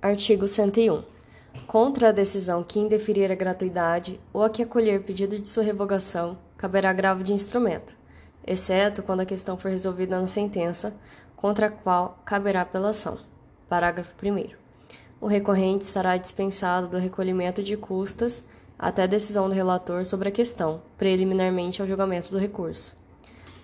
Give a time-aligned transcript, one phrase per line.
[0.00, 1.02] Artigo 101.
[1.66, 6.38] Contra a decisão que indeferir a gratuidade ou a que acolher pedido de sua revogação,
[6.56, 7.96] caberá agravo de instrumento,
[8.46, 10.94] exceto quando a questão for resolvida na sentença,
[11.34, 13.18] contra a qual caberá apelação.
[13.70, 14.50] Parágrafo 1.
[15.18, 18.44] O recorrente será dispensado do recolhimento de custas
[18.78, 22.96] até decisão do relator sobre a questão, preliminarmente ao julgamento do recurso.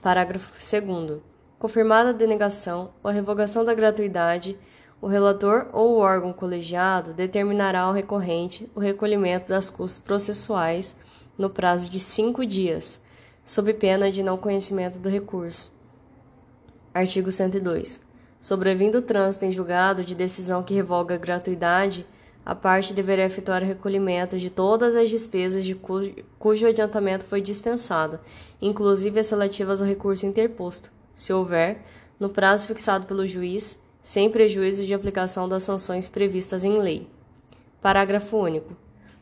[0.00, 1.20] Parágrafo 2.
[1.58, 4.56] Confirmada a denegação ou a revogação da gratuidade,
[5.00, 10.96] o relator ou o órgão colegiado determinará ao recorrente o recolhimento das custas processuais
[11.38, 13.00] no prazo de cinco dias,
[13.42, 15.72] sob pena de não conhecimento do recurso.
[16.92, 18.00] Artigo 102.
[18.38, 22.06] Sobrevindo o trânsito em julgado de decisão que revoga a gratuidade,
[22.44, 27.40] a parte deverá efetuar o recolhimento de todas as despesas de cujo, cujo adiantamento foi
[27.40, 28.18] dispensado,
[28.60, 31.82] inclusive as relativas ao recurso interposto, se houver,
[32.18, 37.06] no prazo fixado pelo juiz, sem prejuízo de aplicação das sanções previstas em lei.
[37.80, 38.76] Parágrafo único.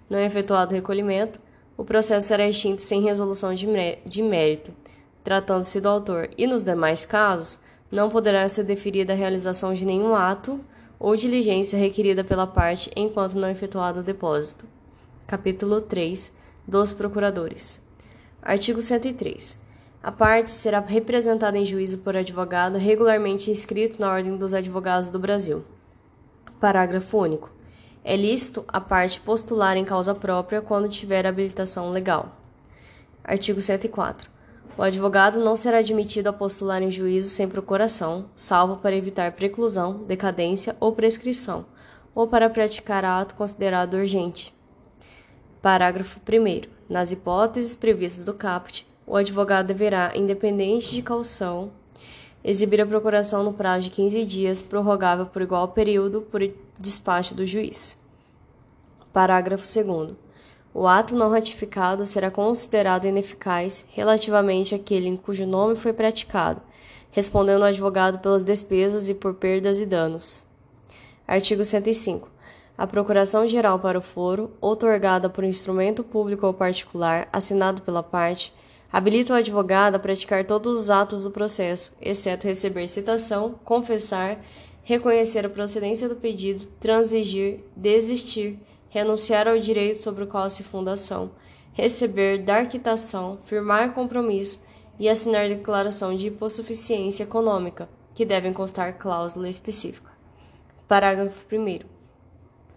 [0.09, 1.41] Não efetuado o recolhimento,
[1.77, 4.73] o processo será extinto sem resolução de, mérito,
[5.23, 7.59] tratando-se do autor, e nos demais casos,
[7.91, 10.61] não poderá ser deferida a realização de nenhum ato
[10.99, 14.67] ou diligência requerida pela parte enquanto não efetuado o depósito.
[15.27, 16.33] Capítulo 3
[16.67, 17.81] dos Procuradores.
[18.43, 19.68] Artigo 103.
[20.09, 25.19] A parte será representada em juízo por advogado regularmente inscrito na Ordem dos Advogados do
[25.19, 25.63] Brasil.
[26.59, 27.53] Parágrafo único.
[28.03, 32.35] É lícito a parte postular em causa própria quando tiver habilitação legal.
[33.23, 34.31] Artigo 104.
[34.79, 40.05] O advogado não será admitido a postular em juízo sem procuração, salvo para evitar preclusão,
[40.05, 41.67] decadência ou prescrição,
[42.15, 44.57] ou para praticar ato considerado urgente.
[45.61, 46.63] Parágrafo 1.
[46.89, 51.71] Nas hipóteses previstas do caput, o advogado deverá, independente de caução,
[52.45, 56.43] exibir a procuração no prazo de 15 dias, prorrogável por igual período por
[56.79, 57.99] despacho do juiz.
[59.13, 60.15] Parágrafo 2.
[60.75, 66.61] O ato não ratificado será considerado ineficaz relativamente àquele em cujo nome foi praticado,
[67.11, 70.45] respondendo o advogado pelas despesas e por perdas e danos.
[71.27, 72.29] Artigo 105.
[72.77, 78.53] A Procuração Geral para o Foro, outorgada por instrumento público ou particular, assinado pela parte,
[78.91, 84.41] habilita o advogado a praticar todos os atos do processo, exceto receber citação, confessar,
[84.83, 90.93] reconhecer a procedência do pedido, transigir, desistir, renunciar ao direito sobre o qual se funda
[90.93, 91.31] a ação,
[91.73, 94.63] receber, dar quitação, firmar compromisso
[94.99, 100.11] e assinar declaração de hipossuficiência econômica, que devem constar cláusula específica.
[100.89, 101.81] Parágrafo 1.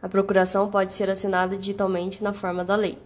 [0.02, 2.98] A procuração pode ser assinada digitalmente na forma da lei.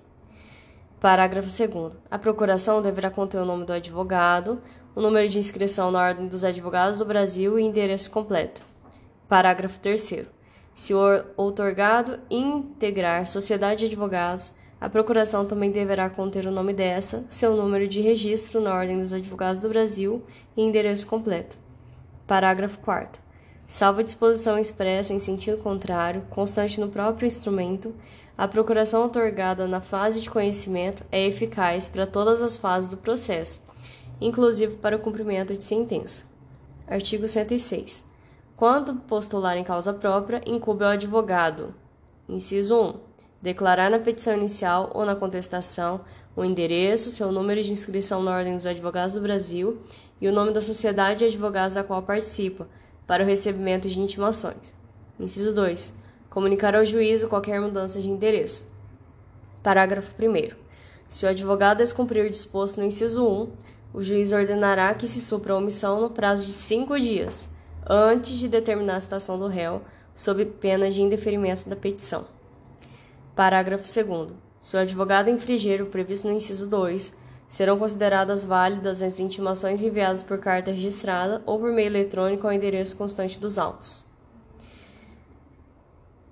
[1.00, 1.94] Parágrafo 2.
[2.10, 4.62] A procuração deverá conter o nome do advogado,
[4.96, 8.62] o número de inscrição na Ordem dos Advogados do Brasil e endereço completo.
[9.28, 10.26] Parágrafo 3.
[10.74, 10.94] Se
[11.38, 17.88] outorgado integrar sociedade de advogados, a procuração também deverá conter o nome dessa, seu número
[17.88, 20.24] de registro na Ordem dos Advogados do Brasil
[20.56, 21.58] e endereço completo.
[22.28, 23.25] Parágrafo 4.
[23.66, 27.96] Salvo disposição expressa em sentido contrário, constante no próprio instrumento,
[28.38, 33.62] a procuração otorgada na fase de conhecimento é eficaz para todas as fases do processo,
[34.22, 36.26] inclusive para o cumprimento de sentença.
[36.88, 38.03] Artigo 106.
[38.56, 41.74] Quando postular em causa própria, incube ao advogado.
[42.30, 42.94] Inciso 1.
[43.42, 46.02] Declarar na petição inicial ou na contestação
[46.36, 49.82] o endereço, seu número de inscrição na Ordem dos Advogados do Brasil
[50.22, 52.68] e o nome da sociedade de advogados da qual participa,
[53.08, 54.74] para o recebimento de intimações.
[55.20, 55.94] Inciso 2.
[56.30, 58.64] Comunicar ao juízo qualquer mudança de endereço.
[59.64, 60.56] Parágrafo 1.
[61.08, 63.50] Se o advogado descumprir o disposto no inciso 1,
[63.94, 67.50] o juiz ordenará que se supra a omissão no prazo de cinco dias
[67.88, 69.82] antes de determinar a citação do réu,
[70.14, 72.26] sob pena de indeferimento da petição.
[73.36, 74.32] Parágrafo 2.
[74.60, 77.16] Se o advogado infringir o previsto no inciso 2,
[77.48, 82.96] serão consideradas válidas as intimações enviadas por carta registrada ou por meio eletrônico ao endereço
[82.96, 84.04] constante dos autos.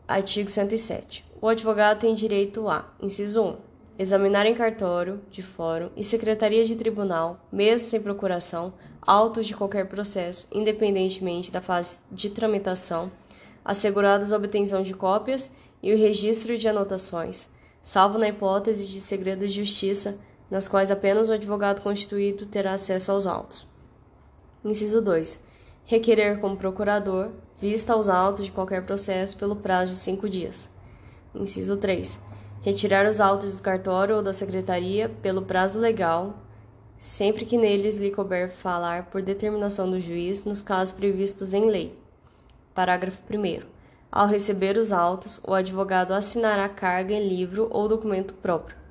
[0.07, 1.25] Artigo 107.
[1.41, 6.75] O advogado tem direito a: inciso 1 examinar em cartório, de fórum e secretaria de
[6.75, 13.11] tribunal, mesmo sem procuração, autos de qualquer processo, independentemente da fase de tramitação,
[13.63, 15.51] asseguradas a obtenção de cópias
[15.81, 17.49] e o registro de anotações,
[17.81, 20.17] salvo na hipótese de segredo de justiça,
[20.53, 23.65] nas quais apenas o advogado constituído terá acesso aos autos.
[24.63, 25.39] Inciso 2.
[25.83, 30.69] Requerer como procurador vista aos autos de qualquer processo pelo prazo de cinco dias.
[31.33, 32.19] Inciso 3.
[32.61, 36.35] Retirar os autos do cartório ou da secretaria pelo prazo legal
[36.99, 41.97] sempre que neles lhe couber falar por determinação do juiz nos casos previstos em lei.
[42.75, 43.63] Parágrafo 1.
[44.11, 48.82] Ao receber os autos, o advogado assinará carga em livro ou documento próprio.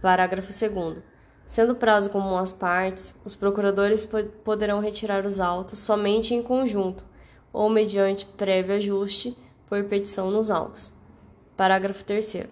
[0.00, 0.98] Parágrafo 2.
[1.44, 4.08] Sendo prazo comum às partes, os procuradores
[4.44, 7.02] poderão retirar os autos somente em conjunto
[7.52, 9.36] ou mediante prévio ajuste
[9.68, 10.92] por petição nos autos.
[11.56, 12.46] Parágrafo 3.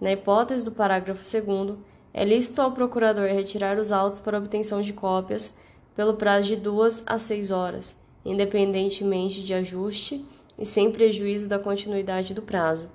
[0.00, 1.78] Na hipótese do parágrafo 2,
[2.14, 5.54] é lícito ao procurador retirar os autos para obtenção de cópias
[5.94, 10.24] pelo prazo de duas a seis horas, independentemente de ajuste
[10.58, 12.88] e sem prejuízo da continuidade do prazo.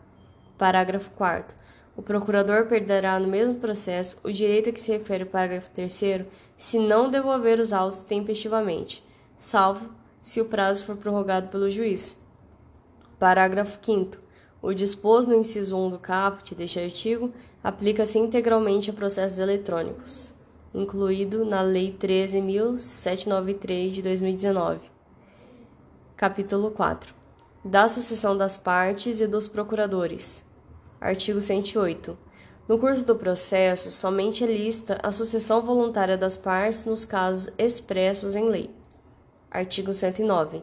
[0.57, 1.60] Parágrafo 4.
[2.01, 6.25] O procurador perderá no mesmo processo o direito a que se refere o parágrafo 3
[6.57, 9.03] se não devolver os autos tempestivamente,
[9.38, 9.88] salvo
[10.19, 12.19] se o prazo for prorrogado pelo juiz.
[13.19, 14.18] Parágrafo 5.
[14.63, 17.31] O disposto no inciso 1 do caput deste artigo
[17.63, 20.33] aplica-se integralmente a processos eletrônicos,
[20.74, 24.80] incluído na Lei 13.793 de 2019.
[26.18, 27.13] Capítulo 4.
[27.63, 30.50] Da sucessão das partes e dos procuradores.
[31.01, 32.15] Artigo 108.
[32.68, 38.36] No curso do processo, somente é lista a sucessão voluntária das partes nos casos expressos
[38.36, 38.69] em lei.
[39.50, 40.62] Artigo 109.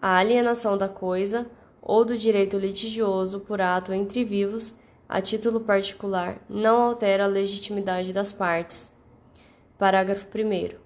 [0.00, 1.50] A alienação da coisa
[1.82, 4.74] ou do direito litigioso por ato entre vivos,
[5.08, 8.92] a título particular, não altera a legitimidade das partes.
[9.76, 10.76] Parágrafo 1.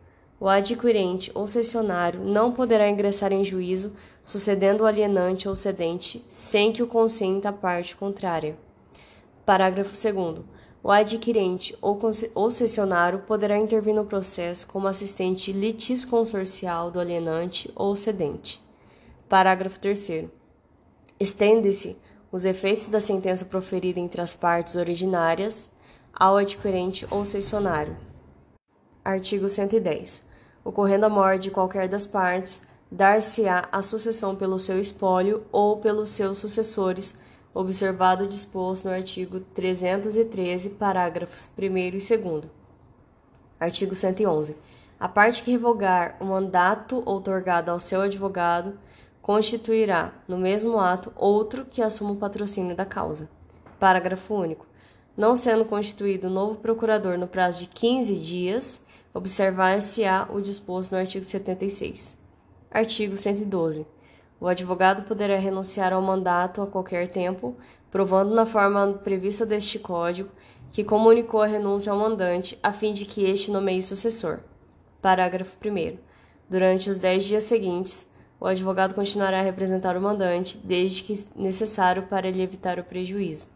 [0.41, 3.95] O adquirente ou cessionário não poderá ingressar em juízo
[4.25, 8.57] sucedendo o alienante ou cedente sem que o consenta a parte contrária.
[9.49, 10.45] Parágrafo 2.
[10.83, 11.99] O adquirente ou,
[12.35, 18.63] ou cessionário poderá intervir no processo como assistente litisconsorcial do alienante ou cedente.
[19.27, 20.29] Parágrafo 3.
[21.19, 21.97] Estende-se
[22.31, 25.73] os efeitos da sentença proferida entre as partes originárias
[26.13, 27.97] ao adquirente ou cessionário.
[29.03, 30.29] Artigo 110.
[30.63, 36.11] Ocorrendo a morte de qualquer das partes, dar-se-á a sucessão pelo seu espólio ou pelos
[36.11, 37.17] seus sucessores
[37.55, 42.45] observado o disposto no artigo 313, parágrafos 1 e 2.
[43.59, 44.57] Artigo 111.
[45.01, 48.79] A parte que revogar o mandato outorgado ao seu advogado
[49.23, 53.29] constituirá, no mesmo ato, outro que assuma o patrocínio da causa.
[53.79, 54.67] Parágrafo único.
[55.17, 58.81] Não sendo constituído novo procurador no prazo de 15 dias,
[59.13, 62.17] observar-se-á o disposto no artigo 76.
[62.71, 63.87] Artigo 112.
[64.41, 67.57] O advogado poderá renunciar ao mandato a qualquer tempo,
[67.91, 70.31] provando na forma prevista deste Código
[70.71, 74.41] que comunicou a renúncia ao mandante a fim de que este nomeie sucessor.
[75.01, 75.99] Parágrafo 1.
[76.49, 82.05] Durante os dez dias seguintes, o advogado continuará a representar o mandante, desde que necessário
[82.05, 83.49] para lhe evitar o prejuízo.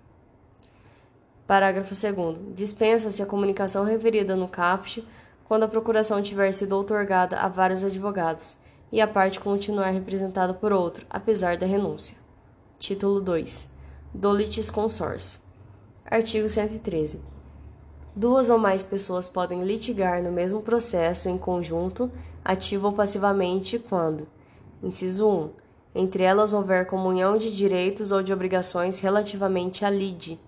[1.46, 2.54] Parágrafo 2.
[2.54, 5.06] Dispensa-se a comunicação referida no caput
[5.44, 8.56] quando a procuração tiver sido outorgada a vários advogados
[8.92, 12.14] e a parte continuar representada por outro, apesar da renúncia.
[12.78, 13.70] Título 2.
[14.12, 15.40] Do litisconsórcio.
[16.04, 17.22] Artigo 113.
[18.14, 22.12] Duas ou mais pessoas podem litigar no mesmo processo em conjunto,
[22.44, 24.28] ativo ou passivamente, quando:
[24.82, 25.50] inciso 1.
[25.94, 30.38] Entre elas houver comunhão de direitos ou de obrigações relativamente à lide.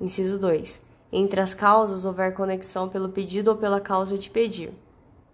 [0.00, 0.80] Inciso 2.
[1.12, 4.72] Entre as causas houver conexão pelo pedido ou pela causa de pedir.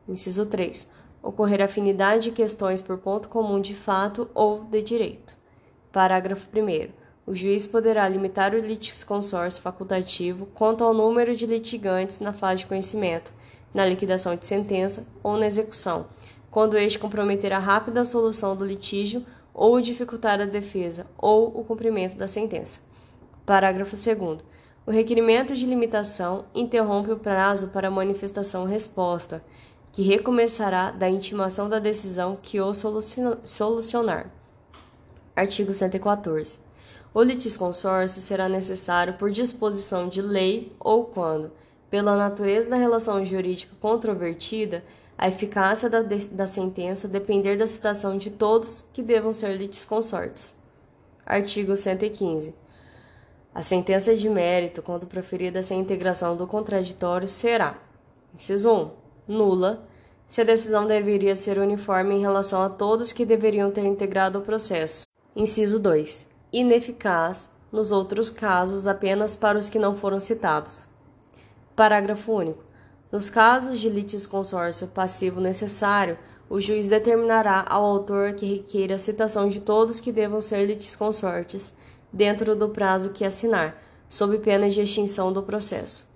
[0.08, 5.37] Inciso 3 ocorrer afinidade de questões por ponto comum de fato ou de direito.
[5.93, 6.88] Parágrafo 1.
[7.26, 12.66] O juiz poderá limitar o litisconsórcio facultativo quanto ao número de litigantes na fase de
[12.66, 13.33] conhecimento,
[13.75, 16.07] na liquidação de sentença ou na execução,
[16.50, 22.16] quando este comprometer a rápida solução do litígio ou dificultar a defesa ou o cumprimento
[22.16, 22.81] da sentença.
[23.45, 24.40] Parágrafo 2.
[24.87, 29.45] O requerimento de limitação interrompe o prazo para manifestação resposta
[29.99, 34.31] que recomeçará da intimação da decisão que o solucionar.
[35.35, 36.57] Artigo 114.
[37.12, 41.50] O litisconsórcio será necessário por disposição de lei ou quando,
[41.90, 44.85] pela natureza da relação jurídica controvertida,
[45.19, 50.55] a eficácia da, da sentença depender da citação de todos que devam ser litisconsortes.
[51.26, 52.55] Artigo 115.
[53.52, 57.76] A sentença de mérito, quando proferida sem integração do contraditório, será:
[58.33, 59.87] inciso 1 nula,
[60.28, 64.42] se a decisão deveria ser uniforme em relação a todos que deveriam ter integrado o
[64.42, 65.06] processo.
[65.35, 66.28] Inciso 2.
[66.52, 70.87] Ineficaz, nos outros casos, apenas para os que não foram citados.
[71.75, 72.62] Parágrafo único.
[73.11, 76.18] Nos casos de litisconsórcio passivo necessário,
[76.50, 81.73] o juiz determinará ao autor que requeira a citação de todos que devam ser litisconsortes,
[82.12, 86.06] dentro do prazo que assinar, sob pena de extinção do processo.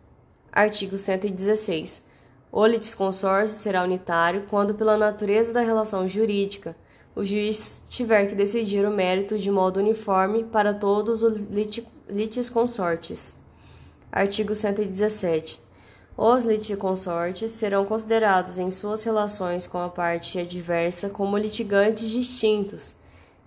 [0.52, 2.11] Artigo 116.
[2.54, 6.76] O litisconsórcio será unitário quando, pela natureza da relação jurídica,
[7.16, 11.46] o juiz tiver que decidir o mérito de modo uniforme para todos os
[12.10, 13.36] litisconsortes.
[14.12, 15.58] Artigo 117.
[16.14, 22.94] Os litisconsortes serão considerados em suas relações com a parte adversa como litigantes distintos,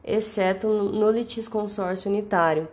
[0.04, 2.68] exceto no litisconsórcio unitário,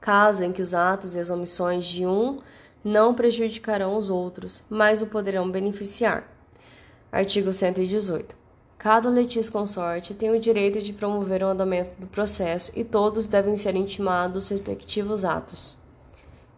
[0.00, 2.38] caso em que os atos e as omissões de um
[2.84, 6.28] não prejudicarão os outros, mas o poderão beneficiar.
[7.12, 8.36] Artigo 118.
[8.78, 13.76] Cada litisconsorte tem o direito de promover o andamento do processo e todos devem ser
[13.76, 15.76] intimados os respectivos atos.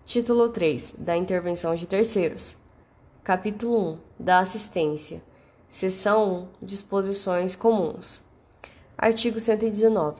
[0.04, 2.56] Título 3 da Intervenção de Terceiros.
[3.24, 5.22] Capítulo 1 da Assistência.
[5.68, 8.20] Seção 1 Disposições Comuns.
[8.96, 10.16] Artigo 119.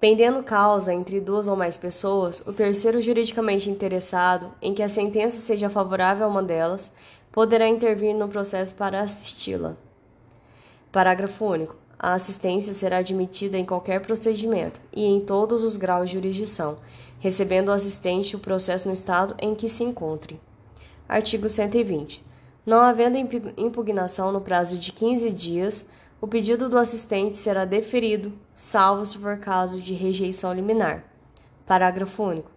[0.00, 5.38] Pendendo causa entre duas ou mais pessoas, o terceiro juridicamente interessado em que a sentença
[5.38, 6.92] seja favorável a uma delas
[7.32, 9.76] poderá intervir no processo para assisti-la.
[10.92, 11.76] Parágrafo único.
[11.98, 16.76] A assistência será admitida em qualquer procedimento e em todos os graus de jurisdição
[17.18, 20.40] recebendo o assistente o processo no estado em que se encontre.
[21.08, 22.24] Artigo 120.
[22.64, 23.16] Não havendo
[23.56, 25.86] impugnação no prazo de 15 dias,
[26.20, 31.04] o pedido do assistente será deferido, salvo se for caso de rejeição liminar.
[31.64, 32.50] Parágrafo único.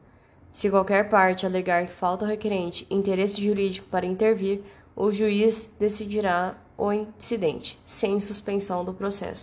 [0.52, 4.64] Se qualquer parte alegar que falta ao requerente interesse jurídico para intervir,
[4.96, 9.40] o juiz decidirá o incidente, sem suspensão do processo.